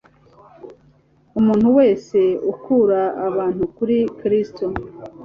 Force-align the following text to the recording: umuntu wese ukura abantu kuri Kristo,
umuntu 1.39 1.67
wese 1.77 2.19
ukura 2.51 3.01
abantu 3.27 3.63
kuri 3.75 3.97
Kristo, 4.19 4.65